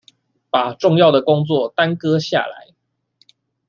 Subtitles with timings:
[0.49, 2.73] 把重要的工作耽擱下來